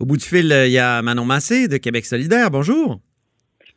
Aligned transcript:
Au 0.00 0.06
bout 0.06 0.16
du 0.16 0.24
fil, 0.24 0.50
il 0.66 0.72
y 0.72 0.78
a 0.78 1.02
Manon 1.02 1.26
Massé 1.26 1.68
de 1.68 1.76
Québec 1.76 2.06
solidaire. 2.06 2.50
Bonjour. 2.50 3.00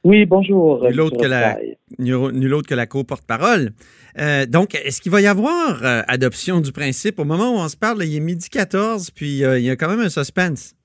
Oui, 0.06 0.26
bonjour. 0.26 0.82
Nul 0.90 1.02
autre, 1.02 1.22
que 1.22 1.28
la, 1.28 1.58
nul 2.00 2.54
autre 2.54 2.70
que 2.70 2.76
la 2.76 2.86
co-porte-parole. 2.86 3.72
Euh, 4.18 4.46
donc, 4.46 4.74
est-ce 4.74 5.02
qu'il 5.02 5.12
va 5.12 5.20
y 5.20 5.28
avoir 5.28 5.84
euh, 5.84 6.02
adoption 6.08 6.62
du 6.62 6.72
principe? 6.72 7.20
Au 7.20 7.26
moment 7.26 7.52
où 7.52 7.56
on 7.56 7.68
se 7.68 7.76
parle, 7.76 8.04
il 8.06 8.16
est 8.16 8.22
midi 8.22 8.50
14, 8.50 9.12
puis 9.12 9.44
euh, 9.44 9.60
il 9.60 9.66
y 9.66 9.70
a 9.70 9.76
quand 9.76 9.90
même 9.90 10.00
un 10.00 10.10
suspense. 10.10 10.76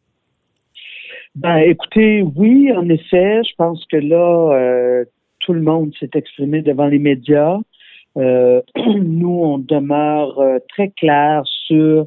Ben, 1.36 1.58
écoutez, 1.58 2.22
oui, 2.22 2.72
en 2.72 2.88
effet, 2.88 3.40
je 3.44 3.54
pense 3.56 3.84
que 3.86 3.96
là, 3.96 5.04
tout 5.38 5.52
le 5.52 5.62
monde 5.62 5.92
s'est 6.00 6.10
exprimé 6.14 6.62
devant 6.62 6.86
les 6.86 6.98
médias. 6.98 7.58
nous, 8.16 9.40
on 9.40 9.58
demeure 9.58 10.42
très 10.68 10.90
clair 10.90 11.42
sur 11.66 12.06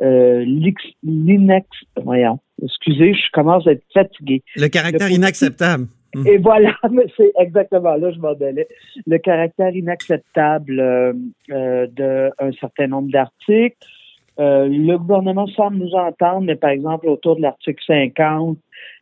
l'inex... 0.00 0.82
Excusez, 2.62 3.14
je 3.14 3.30
commence 3.32 3.66
à 3.66 3.72
être 3.72 3.84
fatigué. 3.92 4.42
Le 4.56 4.68
caractère 4.68 5.10
inacceptable. 5.10 5.86
Mm. 6.14 6.26
Et 6.26 6.38
voilà, 6.38 6.74
c'est 7.16 7.32
exactement 7.38 7.94
là 7.96 8.10
je 8.12 8.18
m'en 8.18 8.34
donnais. 8.34 8.68
Le 9.06 9.18
caractère 9.18 9.74
inacceptable 9.74 10.78
euh, 10.78 11.12
euh, 11.50 11.86
d'un 11.86 12.52
certain 12.60 12.86
nombre 12.86 13.10
d'articles. 13.10 13.76
Euh, 14.38 14.66
le 14.66 14.96
gouvernement 14.96 15.46
semble 15.48 15.76
nous 15.76 15.92
entendre, 15.92 16.42
mais 16.42 16.56
par 16.56 16.70
exemple 16.70 17.06
autour 17.06 17.36
de 17.36 17.42
l'article 17.42 17.82
50, 17.86 18.56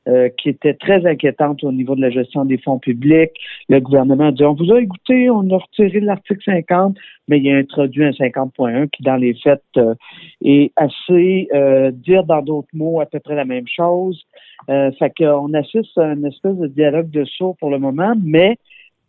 euh, 0.08 0.30
qui 0.38 0.48
était 0.48 0.72
très 0.72 1.04
inquiétante 1.04 1.62
au 1.62 1.72
niveau 1.72 1.94
de 1.94 2.00
la 2.00 2.08
gestion 2.08 2.46
des 2.46 2.56
fonds 2.56 2.78
publics. 2.78 3.32
Le 3.68 3.80
gouvernement 3.80 4.28
a 4.28 4.32
dit, 4.32 4.42
on 4.44 4.54
vous 4.54 4.72
a 4.72 4.80
écouté, 4.80 5.28
on 5.28 5.50
a 5.50 5.58
retiré 5.58 6.00
l'article 6.00 6.42
50, 6.42 6.96
mais 7.28 7.38
il 7.38 7.52
a 7.52 7.58
introduit 7.58 8.04
un 8.04 8.10
50.1 8.12 8.88
qui, 8.88 9.02
dans 9.02 9.16
les 9.16 9.34
faits, 9.34 9.62
euh, 9.76 9.94
est 10.42 10.72
assez, 10.76 11.48
euh, 11.52 11.90
dire 11.90 12.24
dans 12.24 12.40
d'autres 12.40 12.70
mots, 12.72 13.00
à 13.00 13.06
peu 13.06 13.20
près 13.20 13.34
la 13.34 13.44
même 13.44 13.68
chose. 13.68 14.24
Euh, 14.70 14.90
fait 14.92 15.12
qu'on 15.18 15.52
assiste 15.52 15.98
à 15.98 16.14
une 16.14 16.24
espèce 16.24 16.56
de 16.56 16.68
dialogue 16.68 17.10
de 17.10 17.26
sourds 17.26 17.58
pour 17.58 17.68
le 17.68 17.78
moment, 17.78 18.14
mais 18.24 18.56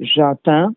j'entends 0.01 0.71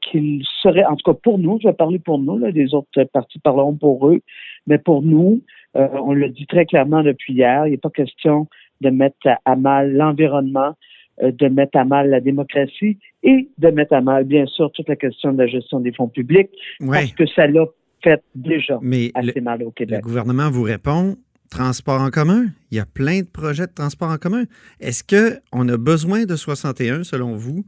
qu'il 0.00 0.42
serait, 0.62 0.84
en 0.84 0.94
tout 0.96 1.10
cas 1.10 1.18
pour 1.22 1.38
nous, 1.38 1.58
je 1.62 1.68
vais 1.68 1.74
parler 1.74 1.98
pour 1.98 2.18
nous, 2.18 2.38
là, 2.38 2.50
les 2.50 2.74
autres 2.74 3.04
partis 3.12 3.38
parleront 3.38 3.74
pour 3.74 4.08
eux, 4.08 4.20
mais 4.66 4.76
pour 4.76 5.02
nous, 5.02 5.40
on 5.74 6.12
le 6.12 6.28
dit 6.28 6.46
très 6.46 6.66
clairement 6.66 7.02
depuis 7.02 7.32
hier, 7.32 7.66
il 7.66 7.70
n'est 7.70 7.78
pas 7.78 7.88
question 7.88 8.46
de 8.84 8.90
mettre 8.90 9.28
à 9.44 9.56
mal 9.56 9.92
l'environnement, 9.92 10.76
euh, 11.22 11.32
de 11.32 11.48
mettre 11.48 11.78
à 11.78 11.84
mal 11.84 12.10
la 12.10 12.20
démocratie 12.20 12.98
et 13.22 13.48
de 13.58 13.68
mettre 13.68 13.94
à 13.94 14.00
mal, 14.00 14.24
bien 14.24 14.46
sûr, 14.46 14.70
toute 14.72 14.88
la 14.88 14.96
question 14.96 15.32
de 15.32 15.38
la 15.38 15.46
gestion 15.46 15.80
des 15.80 15.92
fonds 15.92 16.08
publics, 16.08 16.50
parce 16.80 17.12
que 17.12 17.26
ça 17.26 17.46
l'a 17.46 17.64
fait 18.02 18.22
déjà 18.34 18.78
assez 19.14 19.40
mal 19.40 19.62
au 19.62 19.70
Québec. 19.70 20.00
Le 20.02 20.06
gouvernement 20.06 20.50
vous 20.50 20.62
répond 20.62 21.16
transport 21.50 22.00
en 22.00 22.10
commun. 22.10 22.46
Il 22.70 22.76
y 22.76 22.80
a 22.80 22.86
plein 22.86 23.20
de 23.20 23.26
projets 23.26 23.66
de 23.66 23.72
transport 23.74 24.10
en 24.10 24.18
commun. 24.18 24.44
Est-ce 24.80 25.04
qu'on 25.04 25.68
a 25.68 25.76
besoin 25.76 26.24
de 26.24 26.36
61, 26.36 27.04
selon 27.04 27.36
vous, 27.36 27.64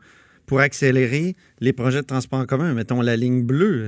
pour 0.46 0.60
accélérer 0.60 1.34
les 1.60 1.72
projets 1.72 2.00
de 2.00 2.06
transport 2.06 2.40
en 2.40 2.46
commun? 2.46 2.74
Mettons 2.74 3.00
la 3.00 3.16
ligne 3.16 3.44
bleue. 3.44 3.82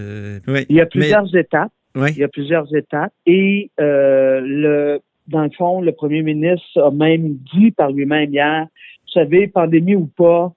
Euh, 0.49 0.65
il 0.69 0.77
y 0.77 0.81
a 0.81 0.87
plusieurs 0.87 1.35
étapes. 1.37 1.73
Il 1.97 2.17
y 2.17 2.25
a 2.25 2.29
plusieurs 2.29 2.75
étapes. 2.77 3.13
Et 3.27 3.71
euh, 3.81 4.41
le 4.41 5.01
dans 5.29 5.43
le 5.43 5.51
fond, 5.51 5.81
le 5.81 5.93
premier 5.93 6.23
ministre 6.23 6.81
a 6.81 6.91
même 6.91 7.37
dit 7.55 7.71
par 7.71 7.91
lui-même 7.91 8.33
hier, 8.33 8.67
vous 9.07 9.13
savez, 9.13 9.47
pandémie 9.47 9.95
ou 9.95 10.07
pas, 10.07 10.53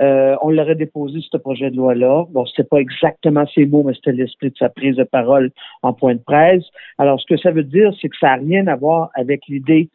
euh, 0.00 0.36
on 0.42 0.50
l'aurait 0.50 0.74
déposé 0.74 1.20
ce 1.30 1.36
projet 1.38 1.70
de 1.70 1.76
loi-là. 1.76 2.26
Bon, 2.30 2.44
c'était 2.44 2.68
pas 2.68 2.78
exactement 2.78 3.46
ces 3.54 3.64
mots, 3.64 3.82
mais 3.82 3.94
c'était 3.94 4.12
l'esprit 4.12 4.50
de 4.50 4.56
sa 4.58 4.68
prise 4.68 4.96
de 4.96 5.04
parole 5.04 5.50
en 5.82 5.92
point 5.92 6.14
de 6.14 6.20
presse. 6.20 6.64
Alors, 6.98 7.20
ce 7.20 7.26
que 7.26 7.38
ça 7.38 7.50
veut 7.50 7.64
dire, 7.64 7.92
c'est 8.00 8.08
que 8.08 8.16
ça 8.20 8.28
n'a 8.28 8.42
rien 8.42 8.66
à 8.66 8.76
voir 8.76 9.10
avec 9.14 9.42
l'idée 9.48 9.88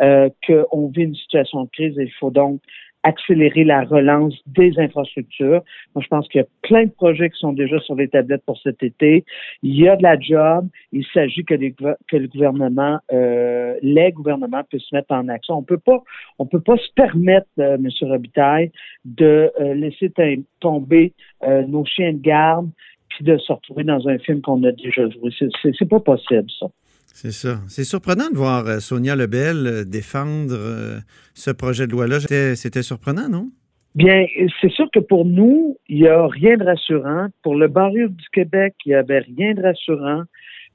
euh, 0.00 0.28
qu'on 0.46 0.88
vit 0.88 1.02
une 1.02 1.14
situation 1.16 1.64
de 1.64 1.70
crise 1.70 1.98
et 1.98 2.04
il 2.04 2.12
faut 2.12 2.30
donc 2.30 2.60
accélérer 3.02 3.64
la 3.64 3.82
relance 3.84 4.34
des 4.46 4.72
infrastructures. 4.78 5.62
Moi, 5.94 6.02
je 6.02 6.08
pense 6.08 6.28
qu'il 6.28 6.40
y 6.40 6.44
a 6.44 6.48
plein 6.62 6.84
de 6.84 6.90
projets 6.90 7.30
qui 7.30 7.38
sont 7.38 7.52
déjà 7.52 7.78
sur 7.80 7.94
les 7.94 8.08
tablettes 8.08 8.44
pour 8.44 8.58
cet 8.58 8.82
été. 8.82 9.24
Il 9.62 9.76
y 9.76 9.88
a 9.88 9.96
de 9.96 10.02
la 10.02 10.18
job. 10.18 10.68
Il 10.92 11.04
s'agit 11.12 11.44
que, 11.44 11.54
que, 11.54 12.16
le 12.16 12.28
gouvernement, 12.28 12.98
euh, 13.12 13.74
les 13.82 14.12
gouvernements 14.12 14.64
puissent 14.64 14.88
se 14.88 14.94
mettre 14.94 15.12
en 15.12 15.28
action. 15.28 15.54
On 15.54 15.62
peut 15.62 15.78
pas, 15.78 16.02
on 16.38 16.46
peut 16.46 16.60
pas 16.60 16.76
se 16.76 16.92
permettre, 16.94 17.48
euh, 17.58 17.76
M. 17.76 17.88
Robitaille, 18.02 18.72
de 19.04 19.50
euh, 19.60 19.74
laisser 19.74 20.12
tomber 20.60 21.12
euh, 21.44 21.62
nos 21.66 21.84
chiens 21.84 22.12
de 22.12 22.20
garde 22.20 22.68
puis 23.08 23.24
de 23.24 23.38
se 23.38 23.52
retrouver 23.52 23.84
dans 23.84 24.06
un 24.06 24.18
film 24.18 24.42
qu'on 24.42 24.62
a 24.64 24.72
déjà 24.72 25.08
joué. 25.08 25.30
C'est 25.62 25.88
pas 25.88 26.00
possible, 26.00 26.50
ça. 26.58 26.66
C'est 27.14 27.32
ça. 27.32 27.58
C'est 27.68 27.84
surprenant 27.84 28.30
de 28.30 28.36
voir 28.36 28.66
euh, 28.66 28.78
Sonia 28.78 29.16
Lebel 29.16 29.66
euh, 29.66 29.84
défendre 29.84 30.54
euh, 30.54 30.98
ce 31.34 31.50
projet 31.50 31.86
de 31.86 31.92
loi-là. 31.92 32.20
C'était 32.20 32.82
surprenant, 32.82 33.28
non? 33.28 33.50
Bien, 33.94 34.26
c'est 34.60 34.70
sûr 34.70 34.88
que 34.92 35.00
pour 35.00 35.24
nous, 35.24 35.76
il 35.88 36.02
n'y 36.02 36.08
a 36.08 36.26
rien 36.28 36.56
de 36.56 36.64
rassurant. 36.64 37.26
Pour 37.42 37.56
le 37.56 37.66
barreau 37.66 38.06
du 38.06 38.28
Québec, 38.32 38.74
il 38.84 38.90
n'y 38.90 38.94
avait 38.94 39.20
rien 39.20 39.54
de 39.54 39.62
rassurant. 39.62 40.22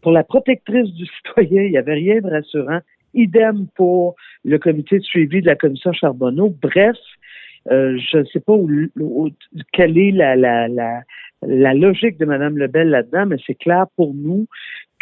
Pour 0.02 0.12
la 0.12 0.24
protectrice 0.24 0.92
du 0.92 1.06
citoyen, 1.18 1.64
il 1.64 1.72
n'y 1.72 1.78
avait 1.78 1.94
rien 1.94 2.20
de 2.20 2.30
rassurant. 2.30 2.80
Idem 3.14 3.68
pour 3.76 4.16
le 4.44 4.58
comité 4.58 4.98
de 4.98 5.04
suivi 5.04 5.42
de 5.42 5.46
la 5.46 5.56
commission 5.56 5.94
Charbonneau. 5.94 6.54
Bref, 6.62 6.98
je 7.70 8.18
ne 8.18 8.26
sais 8.26 8.42
pas 8.42 8.54
où, 8.54 9.30
quelle 9.72 9.98
est 9.98 10.12
la, 10.12 10.36
la 10.36 11.74
logique 11.74 12.18
de 12.18 12.26
Mme 12.26 12.58
Lebel 12.58 12.90
là-dedans, 12.90 13.28
mais 13.28 13.38
c'est 13.46 13.56
clair 13.56 13.86
pour 13.96 14.14
nous 14.14 14.48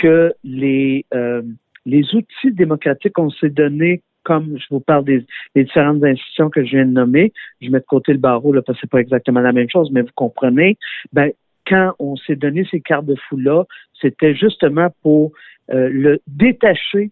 que 0.01 0.33
les, 0.43 1.05
euh, 1.13 1.43
les 1.85 2.15
outils 2.15 2.51
démocratiques 2.51 3.13
qu'on 3.13 3.29
s'est 3.29 3.49
donnés 3.49 4.01
comme 4.23 4.57
je 4.57 4.65
vous 4.69 4.79
parle 4.79 5.05
des, 5.05 5.25
différentes 5.55 6.03
institutions 6.03 6.49
que 6.49 6.63
je 6.63 6.71
viens 6.75 6.85
de 6.85 6.91
nommer, 6.91 7.33
je 7.59 7.69
mets 7.69 7.79
de 7.79 7.85
côté 7.85 8.11
le 8.11 8.19
barreau 8.19 8.53
là, 8.53 8.61
parce 8.61 8.77
que 8.77 8.81
c'est 8.81 8.91
pas 8.91 8.99
exactement 8.99 9.39
la 9.39 9.51
même 9.51 9.69
chose, 9.69 9.89
mais 9.91 10.01
vous 10.01 10.09
comprenez, 10.15 10.77
ben, 11.11 11.31
quand 11.65 11.93
on 11.99 12.15
s'est 12.15 12.35
donné 12.35 12.67
ces 12.69 12.81
cartes 12.81 13.05
de 13.05 13.15
fou-là, 13.27 13.63
c'était 13.99 14.35
justement 14.35 14.89
pour 15.01 15.31
euh, 15.71 15.89
le 15.89 16.19
détacher 16.27 17.11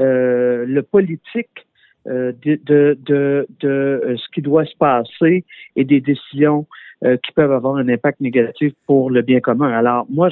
euh, 0.00 0.64
le 0.66 0.82
politique 0.82 1.63
de, 2.06 2.60
de, 2.64 2.98
de, 3.04 3.46
de, 3.60 4.16
ce 4.16 4.28
qui 4.34 4.42
doit 4.42 4.64
se 4.66 4.76
passer 4.76 5.44
et 5.76 5.84
des 5.84 6.00
décisions 6.00 6.66
euh, 7.04 7.16
qui 7.18 7.32
peuvent 7.32 7.52
avoir 7.52 7.76
un 7.76 7.88
impact 7.88 8.20
négatif 8.20 8.72
pour 8.86 9.10
le 9.10 9.20
bien 9.20 9.40
commun. 9.40 9.70
Alors, 9.70 10.06
moi, 10.08 10.30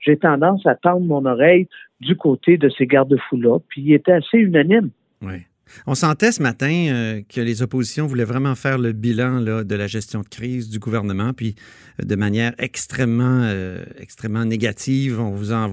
j'ai 0.00 0.16
tendance 0.16 0.66
à 0.66 0.74
tendre 0.74 1.06
mon 1.06 1.24
oreille 1.24 1.68
du 2.00 2.16
côté 2.16 2.58
de 2.58 2.68
ces 2.68 2.86
garde-fous-là, 2.86 3.58
puis 3.68 3.82
il 3.82 3.94
était 3.94 4.12
assez 4.12 4.38
unanime. 4.38 4.90
Oui. 5.22 5.46
On 5.86 5.94
sentait 5.94 6.32
ce 6.32 6.42
matin 6.42 6.72
euh, 6.72 7.22
que 7.28 7.40
les 7.40 7.62
oppositions 7.62 8.06
voulaient 8.06 8.24
vraiment 8.24 8.54
faire 8.54 8.78
le 8.78 8.92
bilan 8.92 9.40
de 9.40 9.74
la 9.74 9.86
gestion 9.86 10.20
de 10.20 10.28
crise 10.28 10.68
du 10.68 10.78
gouvernement, 10.78 11.32
puis 11.32 11.54
euh, 12.00 12.04
de 12.04 12.14
manière 12.16 12.54
extrêmement, 12.58 13.42
euh, 13.44 13.84
extrêmement 13.98 14.44
négative. 14.44 15.20
On 15.20 15.30
vous 15.30 15.52
a 15.52 15.68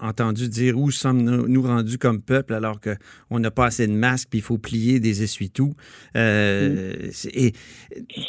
entendu 0.00 0.48
dire 0.48 0.78
où 0.78 0.90
sommes-nous 0.90 1.62
rendus 1.62 1.98
comme 1.98 2.20
peuple 2.20 2.54
alors 2.54 2.78
qu'on 2.80 3.38
n'a 3.38 3.50
pas 3.50 3.66
assez 3.66 3.86
de 3.86 3.92
masques, 3.92 4.28
puis 4.30 4.40
il 4.40 4.42
faut 4.42 4.58
plier 4.58 5.00
des 5.00 5.22
essuie-tout. 5.22 5.74
Et 6.14 7.52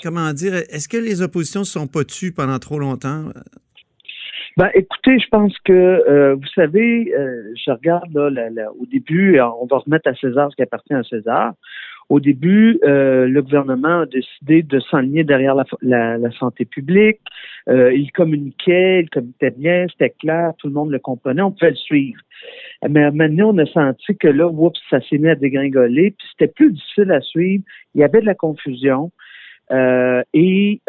comment 0.03 0.33
dire, 0.33 0.55
est-ce 0.55 0.87
que 0.87 0.97
les 0.97 1.21
oppositions 1.21 1.61
ne 1.61 1.65
se 1.65 1.71
sont 1.71 1.87
pas 1.87 2.03
tues 2.03 2.31
pendant 2.31 2.59
trop 2.59 2.79
longtemps? 2.79 3.31
Ben, 4.57 4.69
écoutez, 4.73 5.19
je 5.19 5.27
pense 5.27 5.53
que, 5.65 5.73
euh, 5.73 6.35
vous 6.35 6.47
savez, 6.55 7.13
euh, 7.13 7.51
je 7.57 7.71
regarde 7.71 8.13
là, 8.13 8.71
au 8.79 8.85
début, 8.85 9.37
on 9.41 9.65
va 9.65 9.79
remettre 9.79 10.07
à 10.07 10.15
César 10.15 10.49
ce 10.49 10.55
qui 10.55 10.61
appartient 10.61 10.93
à 10.93 11.03
César. 11.03 11.55
Au 12.07 12.21
début, 12.21 12.79
euh, 12.85 13.27
le 13.27 13.41
gouvernement 13.41 14.01
a 14.01 14.05
décidé 14.05 14.63
de 14.63 14.79
s'enligner 14.79 15.25
derrière 15.25 15.55
la, 15.81 16.17
la, 16.17 16.31
santé 16.31 16.63
publique. 16.63 17.19
il 17.67 18.09
communiquait, 18.13 19.01
il 19.01 19.09
communiquait 19.09 19.51
bien, 19.51 19.87
c'était 19.91 20.11
clair, 20.21 20.53
tout 20.57 20.67
le 20.67 20.73
monde 20.73 20.91
le 20.91 20.99
comprenait, 20.99 21.41
on 21.41 21.51
pouvait 21.51 21.71
le 21.71 21.75
suivre. 21.75 22.21
Mais 22.87 23.11
maintenant, 23.11 23.49
on 23.53 23.57
a 23.57 23.65
senti 23.65 24.15
que 24.15 24.29
là, 24.29 24.47
oups, 24.47 24.79
ça 24.89 25.01
s'est 25.01 25.17
mis 25.17 25.27
à 25.27 25.35
dégringoler, 25.35 26.11
puis 26.11 26.27
c'était 26.31 26.53
plus 26.53 26.71
difficile 26.71 27.11
à 27.11 27.19
suivre. 27.19 27.63
Il 27.93 27.99
y 27.99 28.03
avait 28.05 28.21
de 28.21 28.25
la 28.25 28.35
confusion. 28.35 29.11
et, 29.69 30.79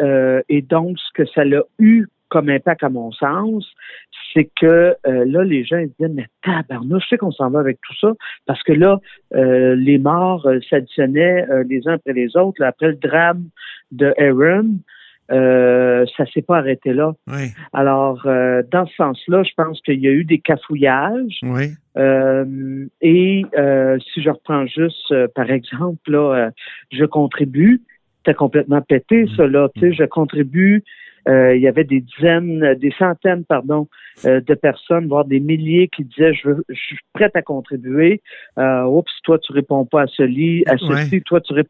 et 0.49 0.61
donc, 0.61 0.97
ce 0.99 1.11
que 1.13 1.25
ça 1.25 1.43
l'a 1.43 1.63
eu 1.79 2.07
comme 2.29 2.49
impact 2.49 2.83
à 2.83 2.89
mon 2.89 3.11
sens, 3.11 3.65
c'est 4.33 4.49
que 4.59 4.95
euh, 5.07 5.25
là, 5.25 5.43
les 5.43 5.63
gens 5.63 5.77
ils 5.77 5.91
disent 5.99 6.13
mais 6.13 6.27
tabarnouche, 6.43 7.03
je 7.03 7.09
sais 7.09 7.17
qu'on 7.17 7.31
s'en 7.31 7.49
va 7.49 7.59
avec 7.59 7.79
tout 7.81 7.95
ça, 7.99 8.13
parce 8.45 8.61
que 8.63 8.73
là, 8.73 8.99
euh, 9.35 9.75
les 9.75 9.97
morts 9.97 10.45
euh, 10.45 10.59
s'additionnaient 10.69 11.45
les 11.67 11.87
uns 11.87 11.93
après 11.93 12.13
les 12.13 12.35
autres. 12.35 12.63
après 12.63 12.89
le 12.89 12.95
drame 12.95 13.45
de 13.91 14.13
Aaron, 14.17 14.79
ça 15.29 16.25
s'est 16.33 16.41
pas 16.41 16.57
arrêté 16.57 16.93
là. 16.93 17.13
Alors, 17.73 18.23
dans 18.23 18.85
ce 18.85 18.95
sens-là, 18.95 19.43
je 19.43 19.51
pense 19.57 19.81
qu'il 19.81 19.99
y 19.99 20.07
a 20.07 20.11
eu 20.11 20.23
des 20.23 20.39
cafouillages. 20.39 21.39
et 23.01 23.45
si 24.13 24.21
je 24.21 24.29
reprends 24.29 24.65
juste, 24.67 25.13
par 25.35 25.49
exemple, 25.49 26.11
là, 26.11 26.51
je 26.91 27.05
contribue, 27.05 27.81
c'était 28.27 28.35
complètement 28.35 28.81
pété, 28.81 29.23
mm. 29.23 29.35
ça, 29.35 29.47
là, 29.47 29.69
tu 29.75 29.79
sais, 29.81 29.93
je 29.93 30.03
contribue 30.03 30.75
euh, 30.75 30.81
il 31.27 31.61
y 31.61 31.67
avait 31.67 31.83
des 31.83 32.01
dizaines, 32.01 32.75
des 32.75 32.93
centaines, 32.97 33.43
pardon, 33.45 33.87
euh, 34.25 34.41
de 34.41 34.55
personnes, 34.55 35.07
voire 35.07 35.25
des 35.25 35.39
milliers 35.39 35.89
qui 35.89 36.03
disaient 36.03 36.33
je, 36.33 36.49
veux, 36.49 36.65
je 36.69 36.73
suis 36.73 36.97
prête 37.13 37.35
à 37.35 37.43
contribuer. 37.43 38.23
Euh, 38.57 38.83
oups, 38.85 39.11
toi 39.23 39.37
tu 39.37 39.53
réponds 39.53 39.85
pas 39.85 40.03
à 40.03 40.07
ce 40.07 40.23
lit, 40.23 40.63
à 40.65 40.75
ceci, 40.77 41.21
toi 41.21 41.39
tu 41.39 41.53
réponds. 41.53 41.69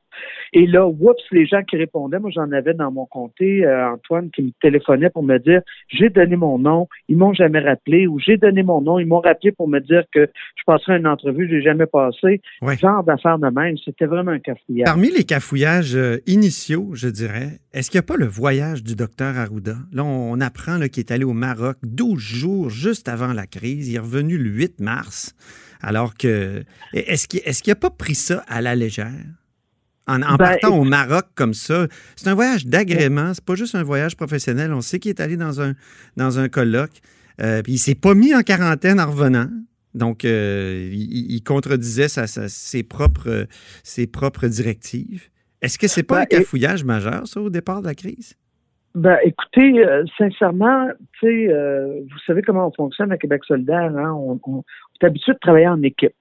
Et 0.53 0.65
là, 0.65 0.87
oups, 0.87 1.21
les 1.31 1.45
gens 1.45 1.61
qui 1.63 1.75
répondaient, 1.75 2.19
moi 2.19 2.29
j'en 2.33 2.49
avais 2.53 2.73
dans 2.73 2.89
mon 2.89 3.05
comté, 3.05 3.65
euh, 3.65 3.91
Antoine 3.91 4.31
qui 4.31 4.43
me 4.43 4.51
téléphonait 4.61 5.09
pour 5.09 5.23
me 5.23 5.39
dire 5.39 5.61
j'ai 5.89 6.09
donné 6.09 6.37
mon 6.37 6.57
nom, 6.57 6.87
ils 7.09 7.17
m'ont 7.17 7.33
jamais 7.33 7.59
rappelé, 7.59 8.07
ou 8.07 8.17
j'ai 8.17 8.37
donné 8.37 8.63
mon 8.63 8.79
nom, 8.79 8.97
ils 8.97 9.07
m'ont 9.07 9.19
rappelé 9.19 9.51
pour 9.51 9.67
me 9.67 9.79
dire 9.79 10.03
que 10.13 10.29
je 10.55 10.63
passerai 10.65 10.99
une 10.99 11.07
entrevue, 11.07 11.49
j'ai 11.49 11.61
jamais 11.61 11.85
passé. 11.85 12.41
Genre 12.79 13.03
d'affaires 13.03 13.39
de 13.39 13.49
même, 13.49 13.75
c'était 13.83 14.05
vraiment 14.05 14.31
un 14.31 14.39
cafouillage. 14.39 14.85
Parmi 14.85 15.11
les 15.11 15.25
cafouillages 15.25 15.97
initiaux, 16.25 16.91
je 16.93 17.09
dirais, 17.09 17.59
est-ce 17.73 17.91
qu'il 17.91 17.97
n'y 17.97 18.05
a 18.05 18.07
pas 18.07 18.17
le 18.17 18.25
voyage 18.25 18.83
du 18.83 18.95
docteur 18.95 19.37
Arruda? 19.47 19.77
Là, 19.91 20.03
on 20.03 20.39
apprend 20.39 20.79
qu'il 20.87 21.01
est 21.01 21.11
allé 21.11 21.23
au 21.23 21.33
Maroc 21.33 21.77
12 21.83 22.19
jours 22.19 22.69
juste 22.69 23.07
avant 23.07 23.33
la 23.33 23.47
crise. 23.47 23.87
Il 23.87 23.95
est 23.95 23.99
revenu 23.99 24.37
le 24.37 24.49
8 24.49 24.79
mars. 24.79 25.33
Alors 25.81 26.15
que. 26.15 26.63
Est-ce 26.93 27.27
qu'il 27.27 27.71
n'a 27.71 27.75
pas 27.75 27.89
pris 27.89 28.15
ça 28.15 28.43
à 28.47 28.61
la 28.61 28.75
légère? 28.75 29.25
En, 30.07 30.19
ben, 30.19 30.37
partant 30.37 30.77
au 30.77 30.85
Maroc 30.85 31.25
comme 31.35 31.53
ça, 31.53 31.87
c'est 32.15 32.29
un 32.29 32.33
voyage 32.33 32.65
d'agrément, 32.65 33.33
c'est 33.33 33.43
pas 33.43 33.55
juste 33.55 33.75
un 33.75 33.83
voyage 33.83 34.15
professionnel. 34.15 34.71
On 34.71 34.79
sait 34.79 34.99
qu'il 34.99 35.09
est 35.09 35.19
allé 35.19 35.35
dans 35.35 35.59
un, 35.59 35.73
dans 36.15 36.39
un 36.39 36.47
colloque, 36.47 37.01
euh, 37.41 37.61
puis 37.61 37.73
il 37.73 37.77
s'est 37.77 37.95
pas 37.95 38.13
mis 38.13 38.33
en 38.33 38.41
quarantaine 38.41 39.01
en 39.01 39.11
revenant. 39.11 39.49
Donc, 39.93 40.23
euh, 40.23 40.89
il, 40.93 41.41
contredisait 41.43 42.07
ses, 42.07 42.83
propres, 42.83 43.47
ses 43.83 44.07
propres 44.07 44.47
directives. 44.47 45.23
Est-ce 45.61 45.79
que 45.79 45.87
c'est 45.87 46.03
pas 46.03 46.17
ben, 46.17 46.21
un 46.21 46.25
cafouillage 46.25 46.83
majeur, 46.83 47.27
ça, 47.27 47.41
au 47.41 47.49
départ 47.49 47.81
de 47.81 47.87
la 47.87 47.95
crise? 47.95 48.35
Ben, 48.95 49.17
écoutez, 49.23 49.85
euh, 49.85 50.05
sincèrement, 50.17 50.87
tu 51.19 51.27
sais, 51.27 51.53
euh, 51.53 51.99
vous 52.01 52.19
savez 52.25 52.41
comment 52.41 52.67
on 52.67 52.71
fonctionne 52.71 53.11
à 53.11 53.17
Québec 53.17 53.43
solidaire, 53.45 53.95
hein? 53.95 54.13
On, 54.13 54.63
est 54.99 55.05
habitué 55.05 55.33
de 55.33 55.37
travailler 55.39 55.67
en 55.67 55.81
équipe. 55.83 56.13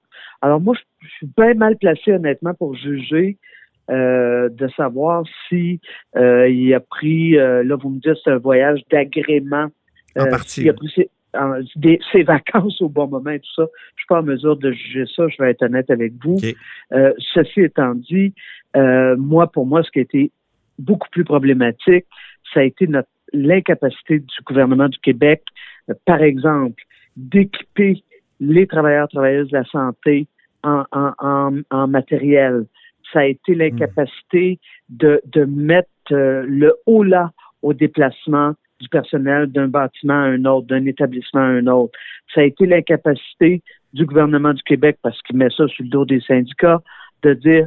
Alors 0.43 0.61
moi, 0.61 0.75
je, 1.01 1.09
suis 1.09 1.29
bien 1.37 1.55
mal 1.55 1.77
placé, 1.79 2.13
honnêtement, 2.13 2.53
pour 2.53 2.75
juger 2.75 3.39
euh, 3.91 4.51
de 4.51 4.69
savoir 4.77 5.25
si 5.49 5.81
il 6.15 6.75
a 6.75 6.81
pris, 6.81 7.33
là, 7.33 7.77
vous 7.77 7.89
me 7.89 8.01
dites, 8.01 8.17
c'est 8.23 8.31
un 8.31 8.39
voyage 8.39 8.83
d'agrément. 8.91 9.69
En 10.19 10.27
partie. 10.27 10.63
Il 10.63 10.69
a 10.69 10.75
pris 10.75 11.09
ses, 12.13 12.23
vacances 12.25 12.81
au 12.83 12.89
bon 12.89 13.07
moment 13.07 13.31
et 13.31 13.41
tout 13.41 13.55
ça. 13.55 13.67
Je 13.95 14.01
suis 14.01 14.07
pas 14.09 14.21
en 14.21 14.23
mesure 14.23 14.57
de 14.57 14.73
juger 14.73 15.05
ça, 15.15 15.29
je 15.29 15.43
vais 15.43 15.51
être 15.51 15.63
honnête 15.63 15.91
avec 15.91 16.13
vous. 16.23 16.37
ceci 17.19 17.63
étant 17.63 17.95
dit, 17.95 18.35
moi, 18.75 19.51
pour 19.51 19.65
moi, 19.65 19.83
ce 19.83 19.91
qui 19.91 20.01
a 20.01 20.03
été 20.03 20.31
beaucoup 20.79 21.09
plus 21.11 21.25
problématique, 21.25 22.05
ça 22.53 22.61
a 22.61 22.63
été 22.65 22.89
l'incapacité 23.33 24.21
du 24.21 24.37
gouvernement 24.45 24.89
du 24.89 24.99
Québec, 24.99 25.43
euh, 25.91 25.95
par 26.05 26.23
exemple, 26.23 26.83
d'équiper 27.17 28.03
les 28.41 28.67
travailleurs 28.67 29.09
travailleuses 29.09 29.49
de 29.49 29.57
la 29.57 29.65
santé 29.65 30.27
en, 30.63 30.85
en, 31.71 31.87
matériel. 31.87 32.67
Ça 33.13 33.21
a 33.21 33.25
été 33.25 33.55
hmm. 33.55 33.59
l'incapacité 33.59 34.59
de, 34.89 35.21
de 35.27 35.45
mettre 35.45 35.89
euh, 36.13 36.45
le 36.47 36.75
haut 36.87 37.03
là 37.03 37.31
au 37.63 37.73
déplacement 37.73 38.53
du 38.81 38.89
personnel 38.89 39.47
d'un 39.47 39.69
bâtiment 39.69 40.15
à 40.15 40.27
un 40.27 40.45
autre, 40.45 40.67
d'un 40.67 40.85
établissement 40.85 41.41
à 41.41 41.45
un 41.45 41.67
autre. 41.67 41.99
Ça 42.35 42.43
a 42.43 42.45
été 42.45 42.67
l'incapacité 42.67 43.63
du 43.95 44.05
gouvernement 44.05 44.53
du 44.53 44.63
Québec, 44.63 44.99
parce 45.03 45.21
qu'il 45.23 45.37
met 45.37 45.49
ça 45.49 45.67
sur 45.69 45.83
le 45.83 45.89
dos 45.89 46.05
des 46.05 46.21
syndicats, 46.21 46.83
de 47.23 47.33
dire 47.35 47.67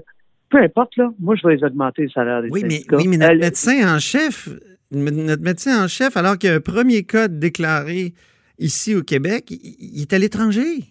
peu 0.49 0.57
importe, 0.57 0.95
là, 0.97 1.11
moi, 1.19 1.35
je 1.35 1.47
vais 1.47 1.55
les 1.55 1.63
augmenter 1.63 2.03
le 2.03 2.09
salaire 2.09 2.41
des 2.41 2.49
oui, 2.49 2.63
Mais, 2.65 2.81
oui, 2.91 3.07
mais 3.07 3.17
notre 3.17 3.35
médecin 3.35 3.95
en 3.95 3.99
chef, 3.99 4.49
notre 4.91 5.43
médecin 5.43 5.83
en 5.83 5.87
chef, 5.87 6.17
alors 6.17 6.37
qu'il 6.37 6.49
y 6.49 6.53
a 6.53 6.55
un 6.55 6.61
premier 6.61 7.03
code 7.03 7.39
déclaré 7.39 8.13
ici 8.57 8.95
au 8.95 9.03
Québec, 9.03 9.51
il, 9.51 10.01
est 10.01 10.13
à 10.13 10.17
l'étranger. 10.17 10.83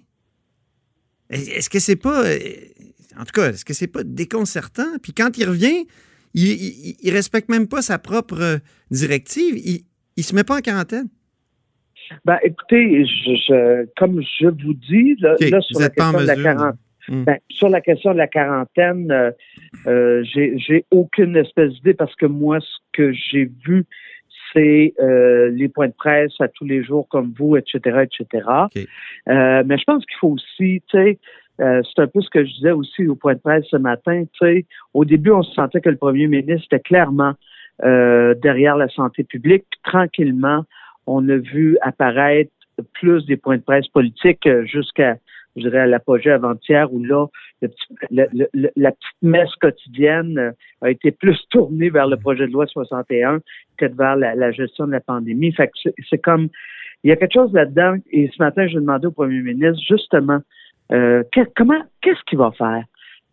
Est-ce 1.30 1.68
que 1.68 1.78
c'est 1.78 1.96
pas. 1.96 2.24
En 3.18 3.24
tout 3.24 3.32
cas, 3.34 3.50
est-ce 3.50 3.64
que 3.64 3.74
c'est 3.74 3.88
pas 3.88 4.04
déconcertant? 4.04 4.98
Puis 5.02 5.12
quand 5.12 5.36
il 5.36 5.48
revient, 5.48 5.86
il, 6.34 7.10
respecte 7.10 7.48
même 7.50 7.66
pas 7.66 7.82
sa 7.82 7.98
propre 7.98 8.60
directive. 8.90 9.56
Il, 10.16 10.24
se 10.24 10.34
met 10.34 10.44
pas 10.44 10.56
en 10.56 10.60
quarantaine. 10.60 11.08
Ben, 12.24 12.38
écoutez, 12.42 13.04
je, 13.04 13.86
comme 13.96 14.20
je 14.22 14.46
vous 14.46 14.74
dis, 14.74 15.16
là, 15.20 15.36
sur 15.36 15.80
la 15.80 15.90
question 15.90 16.20
de 16.20 16.26
la 16.26 16.36
quarantaine, 16.36 16.78
Mm. 17.08 17.24
Ben, 17.24 17.38
sur 17.50 17.68
la 17.68 17.80
question 17.80 18.12
de 18.12 18.18
la 18.18 18.26
quarantaine, 18.26 19.10
euh, 19.10 19.30
euh, 19.86 20.22
j'ai 20.24 20.84
aucune 20.90 21.36
espèce 21.36 21.72
d'idée 21.74 21.94
parce 21.94 22.14
que 22.16 22.26
moi, 22.26 22.60
ce 22.60 22.76
que 22.92 23.12
j'ai 23.12 23.50
vu, 23.66 23.86
c'est 24.52 24.94
euh, 25.00 25.50
les 25.50 25.68
points 25.68 25.88
de 25.88 25.94
presse 25.94 26.32
à 26.40 26.48
tous 26.48 26.64
les 26.64 26.82
jours 26.82 27.06
comme 27.08 27.34
vous, 27.38 27.56
etc., 27.56 28.04
etc. 28.04 28.48
Euh, 29.28 29.62
mais 29.66 29.76
je 29.78 29.84
pense 29.84 30.04
qu'il 30.06 30.16
faut 30.18 30.28
aussi, 30.28 30.82
tu 30.88 30.98
sais, 30.98 31.18
c'est 31.58 32.02
un 32.02 32.06
peu 32.06 32.20
ce 32.20 32.30
que 32.30 32.44
je 32.44 32.52
disais 32.54 32.70
aussi 32.70 33.08
au 33.08 33.16
point 33.16 33.34
de 33.34 33.40
presse 33.40 33.64
ce 33.68 33.76
matin. 33.76 34.24
Tu 34.32 34.38
sais, 34.38 34.66
au 34.94 35.04
début, 35.04 35.32
on 35.32 35.42
se 35.42 35.52
sentait 35.54 35.80
que 35.80 35.88
le 35.88 35.96
premier 35.96 36.28
ministre 36.28 36.68
était 36.70 36.78
clairement 36.78 37.32
derrière 37.82 38.76
la 38.76 38.88
santé 38.88 39.24
publique. 39.24 39.64
tranquillement, 39.82 40.64
on 41.08 41.28
a 41.28 41.36
vu 41.36 41.76
apparaître 41.82 42.52
plus 42.92 43.26
des 43.26 43.36
points 43.36 43.56
de 43.56 43.62
presse 43.62 43.88
politiques 43.88 44.48
jusqu'à 44.66 45.16
je 45.58 45.68
dirais, 45.68 45.80
à 45.80 45.86
l'apogée 45.86 46.30
avant-hier, 46.30 46.92
où 46.92 47.02
là, 47.02 47.26
la 47.60 48.92
petite 48.92 49.22
messe 49.22 49.54
quotidienne 49.60 50.38
euh, 50.38 50.50
a 50.82 50.90
été 50.90 51.10
plus 51.10 51.38
tournée 51.50 51.90
vers 51.90 52.06
le 52.06 52.16
projet 52.16 52.46
de 52.46 52.52
loi 52.52 52.66
61 52.66 53.40
que 53.76 53.86
vers 53.86 54.16
la, 54.16 54.50
gestion 54.52 54.86
de 54.86 54.92
la 54.92 55.00
pandémie. 55.00 55.52
Fait 55.52 55.68
que 55.68 55.90
c'est 56.08 56.18
comme, 56.18 56.48
il 57.04 57.10
y 57.10 57.12
a 57.12 57.16
quelque 57.16 57.34
chose 57.34 57.52
là-dedans. 57.52 57.96
Et 58.10 58.30
ce 58.36 58.42
matin, 58.42 58.66
je 58.66 58.74
demandé 58.74 59.06
au 59.06 59.12
premier 59.12 59.40
ministre, 59.40 59.82
justement, 59.88 60.40
euh, 60.92 61.22
comment, 61.56 61.82
qu'est-ce 62.00 62.22
qu'il 62.26 62.38
va 62.38 62.50
faire? 62.52 62.84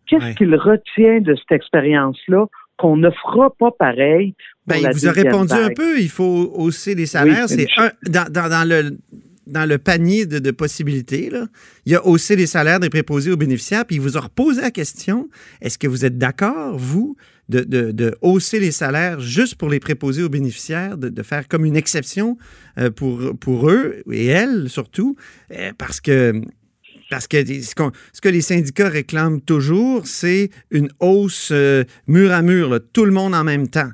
Qu'est-ce 0.06 0.36
qu'il 0.36 0.54
retient 0.54 1.20
de 1.20 1.34
cette 1.34 1.52
expérience-là 1.52 2.46
qu'on 2.76 2.96
ne 2.96 3.10
fera 3.10 3.50
pas 3.58 3.70
pareil. 3.70 4.34
Ben, 4.66 4.76
il 4.76 4.88
vous 4.92 5.08
a 5.08 5.12
répondu 5.12 5.54
un 5.54 5.70
peu, 5.74 5.98
il 5.98 6.08
faut 6.08 6.52
hausser 6.54 6.94
les 6.94 7.06
salaires. 7.06 7.48
c'est 7.48 7.66
dans, 8.06 8.30
dans, 8.30 8.68
le 8.68 8.98
dans 9.46 9.68
le 9.68 9.78
panier 9.78 10.26
de, 10.26 10.50
possibilités, 10.50 11.30
il 11.84 11.94
a 11.94 12.06
haussé 12.06 12.36
les 12.36 12.46
salaires 12.46 12.80
des 12.80 12.90
préposés 12.90 13.30
aux 13.30 13.36
bénéficiaires, 13.36 13.84
puis 13.84 13.96
il 13.96 14.02
vous 14.02 14.16
a 14.16 14.20
reposé 14.20 14.60
la 14.60 14.70
question, 14.70 15.28
est-ce 15.60 15.78
que 15.78 15.86
vous 15.86 16.04
êtes 16.04 16.18
d'accord, 16.18 16.76
vous, 16.76 17.16
de, 17.48 17.62
de, 17.62 18.14
hausser 18.22 18.58
les 18.58 18.72
salaires 18.72 19.20
juste 19.20 19.54
pour 19.54 19.68
les 19.68 19.78
préposés 19.78 20.22
aux 20.22 20.28
bénéficiaires, 20.28 20.98
de, 20.98 21.22
faire 21.22 21.46
comme 21.48 21.64
une 21.64 21.76
exception 21.76 22.36
euh, 22.78 22.90
pour, 22.90 23.36
pour 23.38 23.70
eux, 23.70 24.02
et 24.10 24.26
elles 24.26 24.68
surtout, 24.68 25.16
euh, 25.52 25.72
parce 25.78 26.00
que 26.00 26.42
parce 27.08 27.28
que 27.28 27.44
ce, 27.44 28.20
que 28.20 28.28
les 28.28 28.40
syndicats 28.40 28.88
réclament 28.88 29.40
toujours, 29.40 30.08
c'est 30.08 30.50
une 30.72 30.88
hausse 30.98 31.50
euh, 31.52 31.84
mur 32.08 32.32
à 32.32 32.42
mur, 32.42 32.80
tout 32.92 33.04
le 33.04 33.12
monde 33.12 33.32
en 33.32 33.44
même 33.44 33.68
temps. 33.68 33.90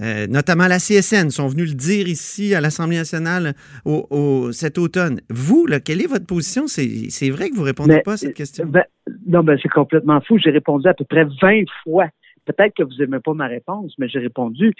Euh, 0.00 0.26
notamment 0.28 0.66
la 0.68 0.78
CSN, 0.78 1.30
sont 1.30 1.48
venus 1.48 1.70
le 1.70 1.74
dire 1.74 2.08
ici 2.08 2.54
à 2.54 2.60
l'Assemblée 2.60 2.96
nationale 2.96 3.54
au, 3.84 4.52
cet 4.52 4.78
automne. 4.78 5.20
Vous, 5.28 5.66
là, 5.66 5.80
quelle 5.80 6.00
est 6.00 6.06
votre 6.06 6.26
position? 6.26 6.66
C'est 6.66 7.30
vrai 7.30 7.50
que 7.50 7.54
vous 7.54 7.62
ne 7.62 7.66
répondez 7.66 8.00
pas 8.04 8.12
à 8.12 8.16
cette 8.16 8.34
question? 8.34 8.66
Ben, 8.66 8.84
non, 9.26 9.42
ben, 9.42 9.58
c'est 9.62 9.68
complètement 9.68 10.20
fou. 10.20 10.38
J'ai 10.38 10.50
répondu 10.50 10.88
à 10.88 10.94
peu 10.94 11.04
près 11.04 11.24
20 11.40 11.64
fois. 11.82 12.08
Peut-être 12.44 12.74
que 12.76 12.82
vous 12.82 12.94
n'aimez 12.98 13.20
pas 13.20 13.34
ma 13.34 13.46
réponse, 13.46 13.94
mais 13.98 14.08
j'ai 14.08 14.20
répondu. 14.20 14.72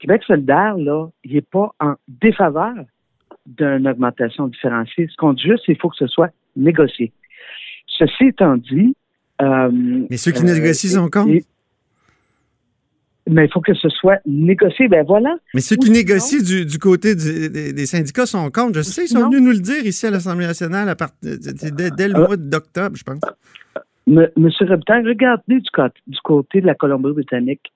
Québec 0.00 0.22
solidaire, 0.26 0.76
là, 0.76 1.08
il 1.24 1.34
n'est 1.34 1.42
pas 1.42 1.70
en 1.80 1.94
défaveur 2.08 2.74
d'une 3.46 3.88
augmentation 3.88 4.48
différenciée. 4.48 5.08
Ce 5.10 5.16
qu'on 5.16 5.32
dit 5.32 5.42
juste, 5.42 5.62
c'est 5.64 5.72
qu'il 5.72 5.80
faut 5.80 5.90
que 5.90 5.96
ce 5.96 6.08
soit 6.08 6.30
négocié. 6.56 7.12
Ceci 7.86 8.24
étant 8.26 8.56
dit. 8.56 8.94
Euh, 9.40 9.70
mais 10.10 10.16
ceux 10.16 10.32
qui 10.32 10.44
négocient 10.44 10.90
sont 10.90 11.08
contre? 11.08 11.44
Mais 13.28 13.46
il 13.46 13.52
faut 13.52 13.60
que 13.60 13.74
ce 13.74 13.88
soit 13.88 14.18
négocié. 14.26 14.88
Ben 14.88 15.04
voilà. 15.06 15.34
Mais 15.54 15.60
ceux 15.60 15.76
qui 15.76 15.90
négocient 15.90 16.40
du, 16.42 16.78
côté 16.78 17.14
des, 17.14 17.86
syndicats 17.86 18.26
sont 18.26 18.50
contre. 18.50 18.78
Je 18.78 18.82
sais, 18.82 19.04
ils 19.04 19.08
sont 19.08 19.28
venus 19.28 19.40
nous 19.40 19.52
le 19.52 19.60
dire 19.60 19.84
ici 19.84 20.06
à 20.06 20.10
l'Assemblée 20.10 20.46
nationale 20.46 20.88
à 20.88 20.96
dès, 21.22 22.08
le 22.08 22.16
euh, 22.16 22.26
mois 22.26 22.36
d'octobre, 22.36 22.96
je 22.96 23.04
pense. 23.04 23.20
Monsieur 24.06 24.66
Robitaille, 24.66 25.06
regardez 25.06 25.60
du, 25.60 25.70
du 26.06 26.18
côté 26.24 26.60
de 26.60 26.66
la 26.66 26.74
Colombie-Britannique. 26.74 27.72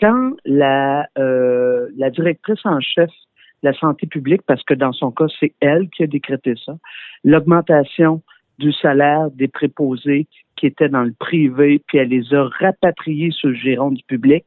Quand 0.00 0.32
la, 0.44 1.06
euh, 1.18 1.88
la 1.96 2.10
directrice 2.10 2.60
en 2.64 2.80
chef 2.80 3.10
de 3.64 3.68
la 3.68 3.72
santé 3.76 4.06
publique, 4.06 4.42
parce 4.46 4.62
que 4.62 4.74
dans 4.74 4.92
son 4.92 5.10
cas, 5.10 5.26
c'est 5.40 5.52
elle 5.60 5.88
qui 5.90 6.04
a 6.04 6.06
décrété 6.06 6.54
ça, 6.64 6.76
l'augmentation 7.24 8.22
du 8.60 8.72
salaire 8.72 9.30
des 9.32 9.48
préposés 9.48 10.28
qui 10.56 10.66
étaient 10.66 10.88
dans 10.88 11.02
le 11.02 11.14
privé, 11.18 11.82
puis 11.86 11.98
elle 11.98 12.08
les 12.08 12.32
a 12.34 12.48
rapatriés 12.60 13.30
sur 13.32 13.48
le 13.48 13.54
giron 13.54 13.90
du 13.90 14.02
public, 14.04 14.44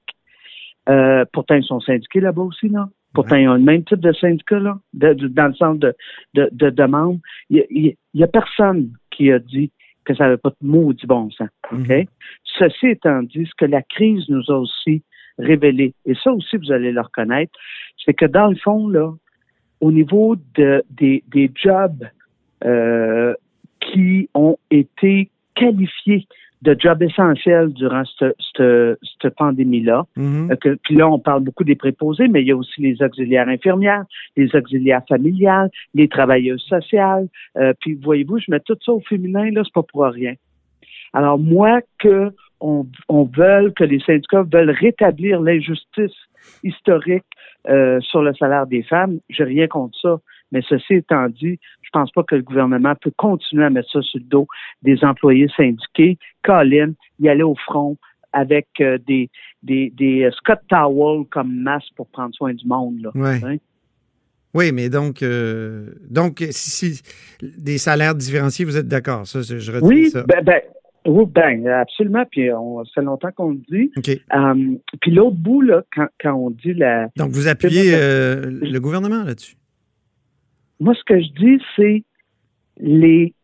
euh, 0.90 1.26
pourtant, 1.32 1.56
ils 1.56 1.64
sont 1.64 1.80
syndiqués 1.80 2.20
là-bas 2.20 2.42
aussi, 2.42 2.70
là. 2.70 2.90
Pourtant, 3.14 3.36
ils 3.36 3.48
ont 3.50 3.56
le 3.56 3.60
même 3.60 3.84
type 3.84 4.00
de 4.00 4.14
syndicat, 4.14 4.60
là, 4.60 4.80
dans 4.94 5.48
le 5.48 5.54
sens 5.56 5.78
de, 5.78 5.94
de, 6.34 6.48
de 6.54 6.70
demande. 6.70 7.20
Il 7.50 7.96
n'y 8.14 8.24
a, 8.24 8.28
personne 8.28 8.90
qui 9.12 9.32
a 9.32 9.40
dit 9.40 9.70
que 10.06 10.16
ça 10.16 10.24
n'avait 10.24 10.38
pas 10.38 10.50
de 10.50 10.56
maudit 10.66 11.06
bon 11.06 11.30
sens. 11.32 11.50
OK? 11.72 11.90
Mhm. 11.90 12.06
Ceci 12.58 12.88
étant 12.88 13.22
dit, 13.24 13.46
ce 13.46 13.52
que 13.58 13.66
la 13.66 13.82
crise 13.82 14.24
nous 14.30 14.44
a 14.50 14.58
aussi 14.58 15.04
révélé, 15.38 15.94
et 16.06 16.14
ça 16.24 16.32
aussi 16.32 16.56
vous 16.56 16.72
allez 16.72 16.94
le 16.94 17.02
reconnaître, 17.02 17.52
c'est 18.06 18.14
que 18.14 18.26
dans 18.26 18.48
le 18.48 18.56
fond, 18.56 18.88
là, 18.88 19.12
au 19.82 19.92
niveau 19.92 20.38
de, 20.56 20.84
des, 20.90 21.24
des 21.28 21.52
jobs 21.54 22.08
euh, 22.64 23.34
qui 23.80 24.30
ont 24.34 24.58
été 24.70 25.30
qualifiés 25.56 26.28
de 26.62 26.76
jobs 26.78 27.02
essentiels 27.02 27.70
durant 27.74 28.04
cette, 28.20 29.36
pandémie-là. 29.38 30.06
Mhm. 30.16 30.52
Euh, 30.52 30.56
que- 30.56 30.78
Puis 30.84 30.96
là, 30.96 31.10
on 31.10 31.20
parle 31.20 31.44
beaucoup 31.44 31.64
des 31.64 31.76
préposés, 31.76 32.28
mais 32.28 32.42
il 32.42 32.48
y 32.48 32.52
a 32.52 32.56
aussi 32.56 32.82
les 32.82 33.02
auxiliaires 33.02 33.48
infirmières, 33.48 34.04
les 34.38 34.54
auxiliaires 34.56 35.02
familiales, 35.08 35.70
les 35.94 36.08
travailleuses 36.08 36.64
sociales. 36.64 37.28
Euh, 37.58 37.74
puis 37.80 37.96
voyez-vous, 37.96 38.40
je 38.40 38.52
mets 38.52 38.60
tout 38.60 38.78
ça 38.86 38.92
au 38.92 39.02
féminin, 39.02 39.50
là, 39.52 39.62
c'est 39.64 39.74
pas 39.74 39.84
pour 39.84 40.04
rien. 40.06 40.34
Alors 41.14 41.40
moi, 41.40 41.82
que 42.00 42.32
on, 42.60 42.86
on 43.10 43.24
veut, 43.24 43.72
que 43.76 43.84
les 43.84 44.00
syndicats 44.00 44.44
veulent 44.44 44.70
rétablir 44.70 45.42
l'injustice 45.42 46.16
historique 46.64 47.26
euh, 47.70 48.00
sur 48.02 48.22
le 48.22 48.34
salaire 48.36 48.68
des 48.68 48.84
femmes, 48.84 49.20
j'ai 49.30 49.44
rien 49.44 49.68
contre 49.68 49.98
ça. 50.00 50.20
Mais 50.52 50.62
ceci 50.68 50.96
étant 50.96 51.28
dit, 51.30 51.60
je 51.82 51.90
pense 51.94 52.12
pas 52.12 52.24
que 52.24 52.36
le 52.36 52.42
gouvernement 52.42 52.94
peut 53.02 53.12
continuer 53.16 53.64
à 53.66 53.70
mettre 53.70 53.90
ça 53.92 54.02
sur 54.02 54.20
le 54.20 54.26
dos 54.26 54.48
des 54.82 55.04
employés 55.04 55.48
syndiqués. 55.56 56.18
Colin, 56.44 56.92
y 57.20 57.30
aller 57.30 57.44
au 57.44 57.56
front 57.56 57.98
avec 58.34 58.68
euh, 58.80 58.98
des, 59.08 59.30
des, 59.64 59.92
des 59.96 60.24
euh, 60.24 60.32
Scott 60.32 60.60
Towel 60.70 61.26
comme 61.30 61.54
masque 61.54 61.90
pour 61.96 62.08
prendre 62.08 62.34
soin 62.34 62.54
du 62.54 62.66
monde. 62.68 63.02
Là. 63.02 63.12
Ouais. 63.16 63.40
Hein? 63.44 63.58
Oui, 64.54 64.72
mais 64.74 64.90
donc, 64.90 65.24
euh, 65.24 65.92
donc 66.10 66.40
si, 66.52 66.94
si- 66.96 67.02
des 67.42 67.78
salaires 67.78 68.16
différenciés, 68.16 68.66
vous 68.66 68.76
êtes 68.78 68.88
d'accord? 68.88 69.26
Ça, 69.26 69.42
je 69.42 69.72
retiens 69.72 69.88
Oui, 69.88 70.10
ça. 70.10 70.24
ben, 70.24 70.44
ben, 70.44 70.62
oui, 71.06 71.24
ben, 71.34 71.66
absolument. 71.68 72.26
Puis 72.30 72.52
on, 72.52 72.84
ça 72.84 72.92
fait 72.96 73.02
longtemps 73.02 73.32
qu'on 73.34 73.52
le 73.52 73.60
dit. 73.72 73.92
OK. 73.98 74.10
Euh, 74.10 74.76
puis 75.02 75.12
l'autre 75.12 75.38
bout, 75.38 75.62
là, 75.62 75.84
quand, 75.96 76.08
quand 76.22 76.34
on 76.34 76.50
dit 76.52 76.74
la, 76.74 77.08
Donc, 77.16 77.32
vous 77.32 77.48
appuyez 77.48 77.94
euh, 77.96 78.60
le 78.62 78.80
gouvernement 78.80 79.24
là-dessus? 79.24 79.56
Moi, 80.82 80.96
ce 80.96 81.04
que 81.04 81.22
je 81.22 81.30
dis, 81.40 81.64
c'est 81.76 82.04
les, 82.80 83.36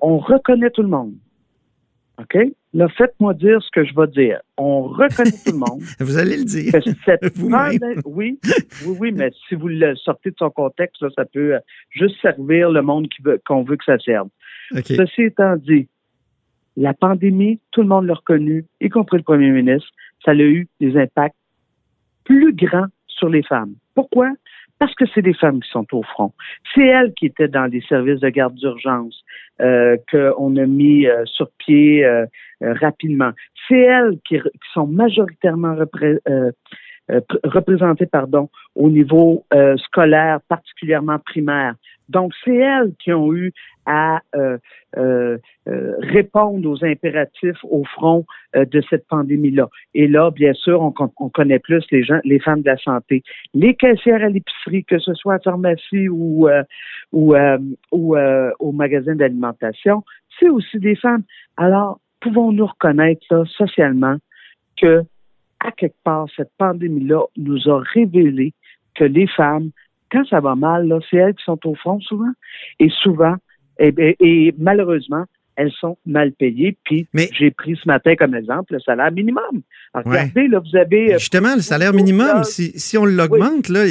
on 0.00 0.18
reconnaît 0.18 0.70
tout 0.70 0.82
le 0.82 0.88
monde. 0.88 1.14
OK? 2.20 2.38
Là, 2.72 2.88
faites-moi 2.96 3.34
dire 3.34 3.60
ce 3.62 3.70
que 3.72 3.84
je 3.84 3.92
vais 3.94 4.06
dire. 4.06 4.40
On 4.56 4.82
reconnaît 4.82 5.32
tout 5.44 5.52
le 5.52 5.58
monde. 5.58 5.82
Vous 5.98 6.18
allez 6.18 6.36
le 6.36 6.44
dire. 6.44 6.72
cette 7.04 7.36
oui, 7.38 7.80
oui, 8.04 8.38
oui, 9.00 9.12
mais 9.12 9.32
si 9.48 9.56
vous 9.56 9.66
le 9.66 9.96
sortez 9.96 10.30
de 10.30 10.36
son 10.38 10.50
contexte, 10.50 11.02
là, 11.02 11.08
ça 11.16 11.24
peut 11.24 11.56
euh, 11.56 11.60
juste 11.90 12.14
servir 12.22 12.70
le 12.70 12.82
monde 12.82 13.08
veut, 13.24 13.40
qu'on 13.44 13.64
veut 13.64 13.76
que 13.76 13.84
ça 13.84 13.98
serve. 13.98 14.28
Ceci 14.72 15.22
étant 15.22 15.56
dit, 15.56 15.88
la 16.76 16.94
pandémie, 16.94 17.58
tout 17.72 17.82
le 17.82 17.88
monde 17.88 18.06
l'a 18.06 18.14
reconnu, 18.14 18.66
y 18.80 18.88
compris 18.88 19.16
le 19.16 19.24
premier 19.24 19.50
ministre, 19.50 19.88
ça 20.24 20.30
a 20.30 20.34
eu 20.34 20.68
des 20.78 20.96
impacts 20.96 21.34
plus 22.22 22.52
grands 22.52 22.86
sur 23.08 23.28
les 23.28 23.42
femmes. 23.42 23.74
Pourquoi? 23.96 24.30
Parce 24.78 24.94
que 24.94 25.04
c'est 25.12 25.22
des 25.22 25.34
femmes 25.34 25.60
qui 25.60 25.70
sont 25.70 25.86
au 25.92 26.02
front. 26.02 26.32
C'est 26.74 26.86
elles 26.86 27.12
qui 27.14 27.26
étaient 27.26 27.48
dans 27.48 27.66
les 27.66 27.80
services 27.82 28.20
de 28.20 28.28
garde 28.28 28.54
d'urgence 28.54 29.24
euh, 29.60 29.96
qu'on 30.10 30.56
a 30.56 30.66
mis 30.66 31.06
euh, 31.06 31.24
sur 31.26 31.48
pied 31.58 32.04
euh, 32.04 32.26
euh, 32.62 32.74
rapidement. 32.74 33.32
C'est 33.66 33.80
elles 33.80 34.18
qui, 34.24 34.38
qui 34.38 34.70
sont 34.72 34.86
majoritairement 34.86 35.74
repré- 35.74 36.20
euh, 36.28 36.52
euh, 37.10 37.20
pr- 37.20 37.40
représentées 37.44 38.06
pardon, 38.06 38.48
au 38.74 38.88
niveau 38.88 39.44
scolaire, 39.76 40.40
particulièrement 40.48 41.18
primaire. 41.18 41.74
Donc, 42.08 42.32
c'est 42.44 42.56
elles 42.56 42.92
qui 42.98 43.12
ont 43.12 43.32
eu 43.34 43.52
à 43.88 44.20
euh, 44.36 44.58
euh, 44.98 45.38
euh, 45.66 45.94
répondre 45.98 46.68
aux 46.68 46.84
impératifs 46.84 47.58
au 47.64 47.84
front 47.84 48.26
de 48.54 48.82
cette 48.88 49.06
pandémie-là. 49.08 49.68
Et 49.94 50.06
là, 50.06 50.30
bien 50.30 50.52
sûr, 50.52 50.80
on, 50.80 50.92
on 51.18 51.28
connaît 51.30 51.58
plus 51.58 51.84
les 51.90 52.04
gens, 52.04 52.20
les 52.24 52.38
femmes 52.38 52.60
de 52.60 52.66
la 52.68 52.76
santé, 52.76 53.22
les 53.54 53.74
caissières 53.74 54.22
à 54.22 54.28
l'épicerie, 54.28 54.84
que 54.84 54.98
ce 54.98 55.14
soit 55.14 55.34
à 55.34 55.38
pharmacie 55.38 56.08
ou 56.08 56.48
ou, 57.12 57.34
ou 57.92 58.16
au 58.58 58.72
magasin 58.72 59.14
d'alimentation, 59.14 60.04
c'est 60.38 60.48
aussi 60.50 60.78
des 60.78 60.96
femmes. 60.96 61.22
Alors, 61.56 61.98
pouvons-nous 62.20 62.66
reconnaître 62.66 63.24
là, 63.30 63.44
socialement 63.46 64.16
que 64.80 65.02
à 65.60 65.72
quelque 65.72 65.96
part 66.04 66.26
cette 66.36 66.52
pandémie-là 66.58 67.22
nous 67.36 67.68
a 67.68 67.82
révélé 67.94 68.52
que 68.94 69.04
les 69.04 69.26
femmes 69.26 69.70
quand 70.10 70.26
ça 70.26 70.40
va 70.40 70.54
mal, 70.54 70.98
c'est 71.10 71.16
elles 71.16 71.34
qui 71.34 71.44
sont 71.44 71.66
au 71.66 71.74
front 71.74 72.00
souvent. 72.00 72.32
Et 72.78 72.88
souvent, 72.88 73.36
et, 73.78 73.94
et- 73.98 74.16
et 74.20 74.54
malheureusement, 74.58 75.24
elles 75.56 75.72
sont 75.80 75.98
mal 76.06 76.30
payées. 76.32 76.78
Puis 76.84 77.08
Mais- 77.12 77.28
j'ai 77.36 77.50
pris 77.50 77.74
ce 77.82 77.88
matin 77.88 78.14
comme 78.16 78.34
exemple 78.34 78.74
le 78.74 78.80
salaire 78.80 79.10
minimum. 79.10 79.62
Alors, 79.92 80.06
Ouais. 80.06 80.20
regardez, 80.20 80.46
là, 80.48 80.60
vous 80.60 80.76
avez. 80.78 81.14
euh, 81.14 81.18
Justement, 81.18 81.54
le 81.56 81.62
salaire 81.62 81.92
minimum, 81.92 82.44
si, 82.44 82.78
si 82.78 82.96
on 82.96 83.04
l'augmente, 83.04 83.68
là, 83.68 83.84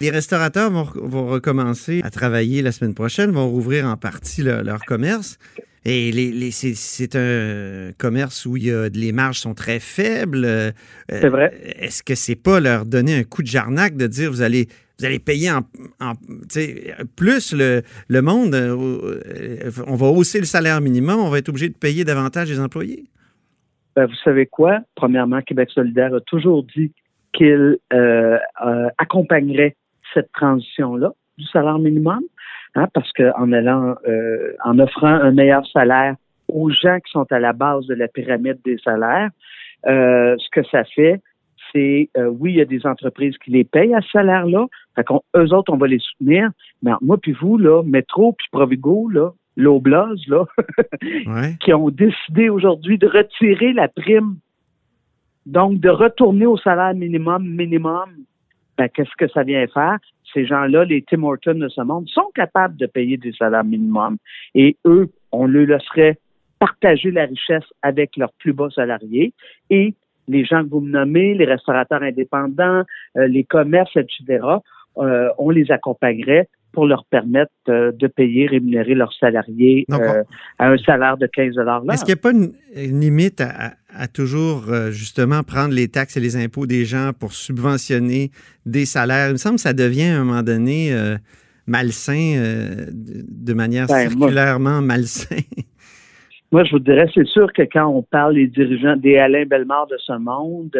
les 0.00 0.10
restaurateurs 0.10 0.70
vont, 0.70 0.86
vont 0.94 1.26
recommencer 1.26 2.00
à 2.04 2.10
travailler 2.10 2.62
la 2.62 2.72
semaine 2.72 2.94
prochaine, 2.94 3.30
vont 3.32 3.48
rouvrir 3.48 3.84
en 3.86 3.96
partie 3.98 4.42
leur, 4.42 4.62
leur 4.64 4.80
commerce. 4.86 5.38
Et 5.84 6.12
les, 6.12 6.30
les- 6.30 6.50
c'est- 6.50 7.16
un 7.16 7.92
commerce 7.96 8.44
où 8.44 8.56
il 8.56 8.64
y 8.66 8.70
a, 8.70 8.88
les 8.90 9.12
marges 9.12 9.38
sont 9.38 9.54
très 9.54 9.80
faibles. 9.80 10.44
Euh, 10.44 10.70
C'est 11.08 11.28
vrai. 11.28 11.52
Est-ce 11.78 12.02
que 12.02 12.14
c'est 12.14 12.36
pas 12.36 12.60
leur 12.60 12.84
donner 12.84 13.14
un 13.16 13.24
coup 13.24 13.42
de 13.42 13.46
jarnac 13.46 13.96
de 13.96 14.06
dire 14.06 14.30
vous 14.30 14.42
allez 14.42 14.68
vous 14.98 15.06
allez 15.06 15.18
payer 15.18 15.50
en, 15.50 15.62
plus 17.16 17.54
le, 17.54 17.80
le 18.08 18.20
monde, 18.20 18.54
euh, 18.54 19.18
euh, 19.34 19.70
on 19.86 19.94
va 19.94 20.08
hausser 20.08 20.40
le 20.40 20.44
salaire 20.44 20.82
minimum, 20.82 21.18
on 21.20 21.30
va 21.30 21.38
être 21.38 21.48
obligé 21.48 21.70
de 21.70 21.74
payer 21.74 22.04
davantage 22.04 22.50
les 22.50 22.60
employés? 22.60 23.04
Ben, 23.96 24.04
vous 24.04 24.14
savez 24.22 24.44
quoi? 24.44 24.80
Premièrement, 24.96 25.40
Québec 25.40 25.70
solidaire 25.72 26.12
a 26.14 26.20
toujours 26.20 26.64
dit 26.76 26.92
qu'il 27.32 27.78
euh, 27.94 28.38
euh, 28.62 28.88
accompagnerait 28.98 29.74
cette 30.12 30.30
transition-là 30.32 31.12
du 31.38 31.46
salaire 31.46 31.78
minimum, 31.78 32.20
hein, 32.74 32.86
parce 32.92 33.12
qu'en 33.12 33.52
allant, 33.52 33.96
euh, 34.06 34.54
en 34.64 34.78
offrant 34.78 35.06
un 35.08 35.32
meilleur 35.32 35.66
salaire 35.68 36.16
aux 36.48 36.70
gens 36.70 36.98
qui 36.98 37.10
sont 37.12 37.26
à 37.30 37.38
la 37.38 37.52
base 37.52 37.86
de 37.86 37.94
la 37.94 38.08
pyramide 38.08 38.58
des 38.64 38.78
salaires, 38.78 39.30
euh, 39.86 40.36
ce 40.38 40.48
que 40.50 40.66
ça 40.68 40.84
fait, 40.84 41.20
c'est 41.72 42.10
euh, 42.16 42.26
oui, 42.26 42.52
il 42.52 42.56
y 42.56 42.60
a 42.60 42.64
des 42.64 42.86
entreprises 42.86 43.36
qui 43.38 43.50
les 43.52 43.64
payent 43.64 43.94
à 43.94 44.00
ce 44.00 44.10
salaire-là. 44.10 44.66
Fait 44.96 45.04
qu'on, 45.04 45.22
eux 45.36 45.54
autres, 45.54 45.72
on 45.72 45.76
va 45.76 45.86
les 45.86 46.00
soutenir. 46.00 46.50
Mais 46.82 46.92
moi 47.00 47.18
puis 47.18 47.32
vous, 47.32 47.58
là, 47.58 47.82
Métro 47.84 48.32
puis 48.32 48.46
Provigo, 48.50 49.08
là, 49.08 49.30
l'Oblaz, 49.56 50.16
là, 50.28 50.44
Ouais. 51.02 51.54
qui 51.60 51.72
ont 51.72 51.90
décidé 51.90 52.48
aujourd'hui 52.48 52.98
de 52.98 53.06
retirer 53.06 53.72
la 53.72 53.88
prime, 53.88 54.36
donc 55.46 55.80
de 55.80 55.88
retourner 55.88 56.46
au 56.46 56.56
salaire 56.56 56.94
minimum, 56.94 57.46
minimum, 57.46 58.10
ben, 58.76 58.88
qu'est-ce 58.88 59.14
que 59.18 59.28
ça 59.28 59.42
vient 59.42 59.66
faire? 59.68 59.98
Ces 60.32 60.46
gens-là, 60.46 60.84
les 60.84 61.02
Tim 61.02 61.22
Hortons 61.22 61.54
de 61.54 61.68
ce 61.68 61.80
monde, 61.80 62.08
sont 62.08 62.30
capables 62.34 62.76
de 62.76 62.86
payer 62.86 63.16
des 63.16 63.32
salaires 63.32 63.64
minimum. 63.64 64.16
Et 64.54 64.76
eux, 64.84 65.08
on 65.32 65.46
leur 65.46 65.66
laisserait 65.66 66.18
partager 66.58 67.10
la 67.10 67.24
richesse 67.24 67.64
avec 67.82 68.16
leurs 68.16 68.32
plus 68.34 68.52
bas 68.52 68.68
salariés. 68.70 69.32
Et 69.70 69.94
les 70.28 70.44
gens 70.44 70.62
que 70.62 70.70
vous 70.70 70.80
me 70.80 70.90
nommez, 70.90 71.34
les 71.34 71.44
restaurateurs 71.44 72.02
indépendants, 72.02 72.84
euh, 73.16 73.26
les 73.26 73.44
commerces, 73.44 73.96
etc., 73.96 74.44
euh, 74.98 75.28
on 75.38 75.50
les 75.50 75.70
accompagnerait 75.70 76.48
pour 76.72 76.86
leur 76.86 77.04
permettre 77.04 77.50
euh, 77.68 77.90
de 77.92 78.06
payer, 78.06 78.46
rémunérer 78.46 78.94
leurs 78.94 79.12
salariés 79.14 79.84
Donc, 79.88 80.02
à 80.58 80.68
un 80.68 80.78
salaire 80.78 81.16
de 81.16 81.26
15 81.26 81.54
l'heure. 81.56 81.82
Est-ce 81.92 82.04
qu'il 82.04 82.14
n'y 82.14 82.20
a 82.20 82.22
pas 82.22 82.30
une, 82.30 82.52
une 82.76 83.00
limite 83.00 83.40
à, 83.40 83.72
à- 83.96 84.08
toujours, 84.08 84.64
euh, 84.68 84.90
justement, 84.90 85.42
prendre 85.42 85.74
les 85.74 85.88
taxes 85.88 86.16
et 86.16 86.20
les 86.20 86.36
impôts 86.36 86.66
des 86.66 86.84
gens 86.84 87.12
pour 87.18 87.32
subventionner 87.32 88.30
des 88.66 88.84
salaires? 88.86 89.28
Il 89.28 89.32
me 89.32 89.36
semble 89.38 89.56
que 89.56 89.62
ça 89.62 89.72
devient, 89.72 90.04
à 90.04 90.20
un 90.20 90.24
moment 90.24 90.42
donné, 90.42 90.92
euh, 90.92 91.16
malsain, 91.66 92.34
euh, 92.36 92.86
de, 92.90 93.52
manière 93.54 93.86
Ben, 93.86 94.08
circulairement 94.08 94.80
malsain. 94.80 95.36
Moi, 96.52 96.64
je 96.64 96.72
vous 96.72 96.80
dirais, 96.80 97.06
c'est 97.14 97.26
sûr 97.28 97.52
que 97.52 97.62
quand 97.62 97.86
on 97.86 98.02
parle 98.02 98.34
des 98.34 98.48
dirigeants, 98.48 98.96
des 98.96 99.16
Alain 99.18 99.44
Bellemare 99.46 99.86
de 99.86 99.96
ce 99.98 100.18
monde, 100.18 100.76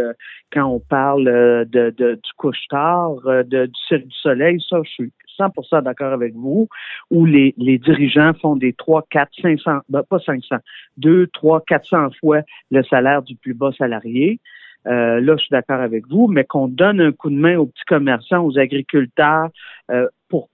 quand 0.52 0.64
on 0.66 0.80
parle 0.80 1.24
de, 1.70 1.94
de- 1.96 2.14
du 2.14 2.30
couche-tard, 2.36 3.14
de- 3.24 3.66
du 3.66 3.80
Cirque 3.86 4.06
du 4.08 4.16
Soleil, 4.20 4.58
ça, 4.68 4.78
je 4.84 4.90
suis 4.90 5.12
100% 5.40 5.82
d'accord 5.82 6.12
avec 6.12 6.34
vous, 6.34 6.68
où 7.10 7.24
les, 7.24 7.54
dirigeants 7.56 8.32
font 8.34 8.56
des 8.56 8.72
3, 8.72 9.06
4, 9.10 9.30
500, 9.42 9.80
ben, 9.88 10.02
pas 10.02 10.18
500, 10.18 10.56
2, 10.98 11.26
3, 11.28 11.62
400 11.66 12.08
fois 12.20 12.40
le 12.70 12.82
salaire 12.84 13.22
du 13.22 13.36
plus 13.36 13.54
bas 13.54 13.70
salarié. 13.76 14.38
Euh, 14.86 15.20
là, 15.20 15.36
je 15.36 15.42
suis 15.42 15.50
d'accord 15.50 15.80
avec 15.80 16.06
vous, 16.08 16.26
mais 16.26 16.44
qu'on 16.44 16.68
donne 16.68 17.00
un 17.00 17.12
coup 17.12 17.30
de 17.30 17.36
main 17.36 17.56
aux 17.58 17.66
petits 17.66 17.84
commerçants, 17.86 18.44
aux 18.44 18.58
agriculteurs, 18.58 19.48
euh, 19.90 20.08
pour 20.28 20.48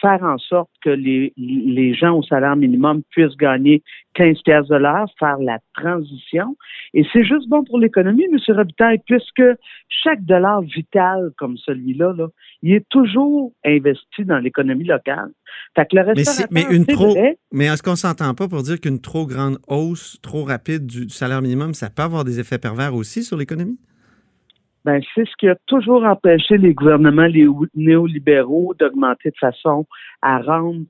faire 0.00 0.22
en 0.22 0.38
sorte 0.38 0.70
que 0.82 0.90
les, 0.90 1.32
les 1.36 1.94
gens 1.94 2.18
au 2.18 2.22
salaire 2.22 2.56
minimum 2.56 3.02
puissent 3.10 3.36
gagner 3.36 3.82
15 4.14 4.42
pièces 4.42 4.66
de 4.68 4.76
l'heure, 4.76 5.06
faire 5.18 5.38
la 5.38 5.58
transition. 5.74 6.56
Et 6.94 7.04
c'est 7.12 7.24
juste 7.24 7.48
bon 7.48 7.64
pour 7.64 7.78
l'économie, 7.78 8.24
M. 8.24 8.38
Robitaille, 8.56 9.00
puisque 9.06 9.42
chaque 9.88 10.24
dollar 10.24 10.62
vital 10.62 11.30
comme 11.38 11.56
celui-là, 11.58 12.14
là, 12.16 12.28
il 12.62 12.74
est 12.74 12.88
toujours 12.88 13.52
investi 13.64 14.24
dans 14.24 14.38
l'économie 14.38 14.84
locale. 14.84 15.30
Fait 15.74 15.86
que 15.86 15.96
le 15.96 16.14
Mais, 16.14 16.22
mais 16.50 16.74
une 16.74 16.84
c'est 16.84 16.92
trop, 16.92 17.10
vrai, 17.10 17.38
mais 17.52 17.66
est-ce 17.66 17.82
qu'on 17.82 17.96
s'entend 17.96 18.34
pas 18.34 18.48
pour 18.48 18.62
dire 18.62 18.80
qu'une 18.80 19.00
trop 19.00 19.26
grande 19.26 19.58
hausse, 19.68 20.18
trop 20.22 20.44
rapide 20.44 20.86
du, 20.86 21.06
du 21.06 21.14
salaire 21.14 21.42
minimum, 21.42 21.74
ça 21.74 21.90
peut 21.90 22.02
avoir 22.02 22.24
des 22.24 22.40
effets 22.40 22.58
pervers 22.58 22.94
aussi 22.94 23.22
sur 23.22 23.36
l'économie? 23.36 23.78
Ben, 24.86 25.02
c'est 25.16 25.26
ce 25.26 25.36
qui 25.36 25.48
a 25.48 25.56
toujours 25.66 26.04
empêché 26.04 26.58
les 26.58 26.72
gouvernements 26.72 27.26
les 27.26 27.48
néolibéraux 27.74 28.72
d'augmenter 28.78 29.30
de 29.30 29.36
façon 29.36 29.84
à 30.22 30.38
rendre 30.38 30.84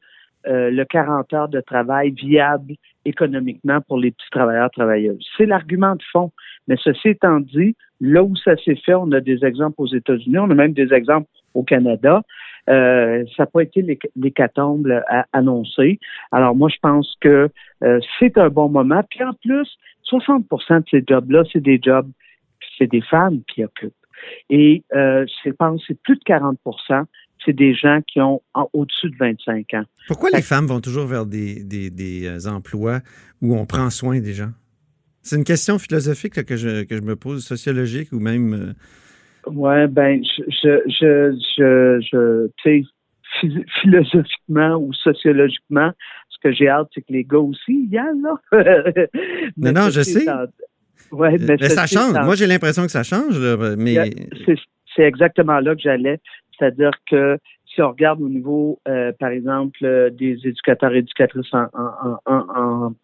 euh, 0.47 0.71
le 0.71 0.85
40 0.85 1.33
heures 1.33 1.49
de 1.49 1.63
travail 1.63 2.11
viable 2.11 2.75
économiquement 3.07 3.81
pour 3.81 3.97
les 3.99 4.11
petits 4.11 4.29
travailleurs 4.31 4.71
travailleuses. 4.71 5.27
C'est 5.39 5.47
l'argument 5.47 5.97
de 5.97 6.03
fond. 6.13 6.31
Mais 6.69 6.77
ceci 6.79 7.09
étant 7.09 7.41
dit, 7.41 7.75
là 8.03 8.23
où 8.23 8.37
ça 8.37 8.55
s'est 8.59 8.77
fait, 8.77 8.95
on 8.95 9.11
a 9.13 9.21
des 9.21 9.47
exemples 9.47 9.77
aux 9.79 9.87
États-Unis, 9.87 10.39
on 10.41 10.51
a 10.51 10.55
même 10.55 10.75
des 10.75 10.93
exemples 10.93 11.29
au 11.55 11.63
Canada. 11.63 12.21
Euh, 12.69 13.25
ça 13.35 13.45
n'a 13.45 13.47
pas 13.47 13.63
été 13.63 13.99
l'hécatombe 14.15 14.93
annoncé. 15.33 15.99
Alors 16.33 16.55
moi, 16.55 16.69
je 16.69 16.79
pense 16.83 17.17
que 17.23 17.49
euh, 17.83 18.01
c'est 18.19 18.37
un 18.37 18.51
bon 18.51 18.69
moment. 18.69 19.03
Puis 19.09 19.25
en 19.25 19.33
plus, 19.33 19.79
60% 20.13 20.81
de 20.81 20.85
ces 20.91 21.03
jobs-là, 21.07 21.45
c'est 21.51 21.63
des 21.63 21.81
jobs, 21.83 22.11
c'est 22.79 22.91
des 22.91 23.03
femmes 23.03 23.41
qui 23.53 23.65
occupent. 23.65 23.95
Et 24.51 24.85
euh, 24.95 25.27
je 25.45 25.51
pense 25.51 25.83
c'est 25.87 26.01
plus 26.03 26.17
de 26.17 26.23
40% 26.23 27.05
c'est 27.45 27.53
des 27.53 27.75
gens 27.75 28.01
qui 28.07 28.21
ont 28.21 28.43
au-dessus 28.73 29.11
de 29.11 29.17
25 29.19 29.75
ans. 29.75 29.85
Pourquoi 30.09 30.31
les 30.31 30.43
femmes 30.43 30.67
vont 30.67 30.81
toujours 30.81 31.07
vers 31.07 31.27
des, 31.27 31.63
des, 31.63 32.27
euh, 32.27 32.51
emplois 32.51 33.01
où 33.41 33.57
on 33.57 33.67
prend 33.67 33.91
soin 33.91 34.21
des 34.21 34.33
gens? 34.33 34.51
C'est 35.23 35.37
une 35.37 35.45
question 35.45 35.79
philosophique 35.79 36.45
que, 36.45 36.57
je, 36.57 36.85
que 36.85 36.97
je 36.97 37.03
me 37.03 37.17
pose, 37.17 37.45
sociologique 37.45 38.13
ou 38.13 38.21
même. 38.21 38.55
Euh, 38.55 38.73
oui, 39.49 39.87
ben, 39.89 40.23
je, 40.25 40.43
je, 40.49 41.39
je, 41.57 42.01
je, 42.01 42.47
tu 42.63 42.85
sais, 43.41 43.61
philosophiquement 43.83 44.77
ou 44.77 44.93
sociologiquement, 44.93 45.93
ce 46.31 46.37
que 46.43 46.53
j'ai 46.53 46.69
hâte, 46.69 46.89
c'est 46.95 47.03
que 47.03 47.13
les 47.13 47.25
gars 47.25 47.39
aussi 47.39 47.89
y 47.91 47.99
aillent, 47.99 48.23
là. 48.23 48.41
non, 49.57 49.73
non, 49.73 49.91
je 49.91 50.03
sais. 50.03 50.27
Ouais, 51.13 51.37
mais, 51.39 51.69
ça 51.69 51.87
change. 51.87 52.13
Moi, 52.25 52.35
j'ai 52.35 52.47
l'impression 52.47 52.83
que 52.83 52.91
ça 52.91 53.03
change, 53.03 53.39
mais. 53.79 54.11
C'est 54.97 55.03
exactement 55.03 55.61
là 55.61 55.75
que 55.75 55.83
j'allais. 55.83 56.21
C'est-à-dire 56.59 56.93
que 57.11 57.39
si 57.77 57.83
on 57.83 57.91
regarde 57.91 58.21
au 58.23 58.29
niveau, 58.29 58.81
euh, 58.89 59.13
par 59.19 59.29
exemple, 59.29 59.79
euh, 59.85 60.11
des 60.11 60.39
éducateurs 60.45 60.95
et 60.95 60.99
éducatrices 60.99 61.53
en, 61.53 61.67
en, 62.25 62.95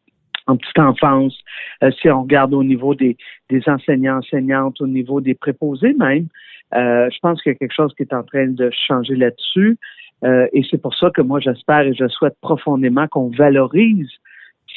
en, 0.46 0.56
petite 0.56 0.78
enfance, 0.78 1.38
euh, 1.82 1.90
si 2.00 2.08
on 2.08 2.22
regarde 2.22 2.54
au 2.54 2.64
niveau 2.64 2.94
des, 2.94 3.16
des 3.50 3.62
enseignants, 3.66 4.18
enseignantes, 4.18 4.80
au 4.80 4.86
niveau 4.86 5.20
des 5.20 5.34
préposés 5.34 5.94
même, 5.94 6.28
je 6.74 7.18
pense 7.20 7.42
qu'il 7.42 7.52
y 7.52 7.54
a 7.54 7.58
quelque 7.58 7.74
chose 7.74 7.92
qui 7.94 8.02
est 8.02 8.14
en 8.14 8.22
train 8.22 8.46
de 8.46 8.70
changer 8.88 9.14
là-dessus. 9.14 9.76
et 10.24 10.62
c'est 10.70 10.80
pour 10.80 10.94
ça 10.94 11.10
que 11.10 11.20
moi, 11.20 11.38
j'espère 11.38 11.80
et 11.80 11.92
je 11.92 12.08
souhaite 12.08 12.36
profondément 12.40 13.06
qu'on 13.08 13.28
valorise 13.28 14.08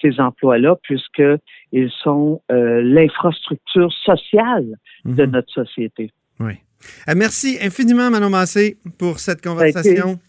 ces 0.02 0.20
emplois-là, 0.20 0.75
puisqu'ils 0.84 1.92
sont 2.04 2.42
l'infrastructure 2.50 3.92
sociale 4.06 4.75
de 5.06 5.25
mm-hmm. 5.25 5.30
notre 5.30 5.52
société. 5.52 6.12
Oui. 6.40 6.54
Euh, 7.10 7.14
merci 7.16 7.58
infiniment, 7.62 8.10
Manon 8.10 8.30
Massé, 8.30 8.78
pour 8.98 9.20
cette 9.20 9.42
conversation. 9.42 10.20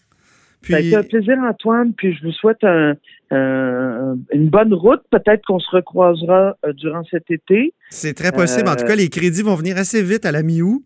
Puis... 0.61 0.73
Ça 0.73 0.77
a 0.77 0.81
été 0.81 0.95
un 0.95 1.03
plaisir, 1.03 1.37
Antoine, 1.39 1.93
puis 1.93 2.15
je 2.15 2.25
vous 2.25 2.31
souhaite 2.31 2.63
une 2.63 4.49
bonne 4.49 4.73
route. 4.73 5.01
Peut-être 5.11 5.45
qu'on 5.45 5.59
se 5.59 5.69
recroisera 5.71 6.57
euh, 6.65 6.73
durant 6.73 7.03
cet 7.09 7.29
été. 7.29 7.73
C'est 7.89 8.13
très 8.13 8.31
possible. 8.31 8.67
En 8.67 8.75
tout 8.75 8.85
cas, 8.85 8.95
les 8.95 9.09
crédits 9.09 9.43
vont 9.43 9.55
venir 9.55 9.77
assez 9.77 10.01
vite 10.01 10.25
à 10.25 10.31
la 10.31 10.43
mi-août. 10.43 10.83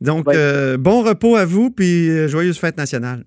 Donc, 0.00 0.26
euh, 0.28 0.76
bon 0.78 1.02
repos 1.02 1.36
à 1.36 1.44
vous, 1.44 1.70
puis 1.70 2.28
joyeuse 2.28 2.58
fête 2.58 2.76
nationale. 2.76 3.24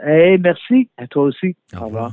Hey, 0.00 0.38
merci. 0.38 0.88
À 0.96 1.06
toi 1.08 1.24
aussi. 1.24 1.56
Au, 1.76 1.86
revoir. 1.86 2.12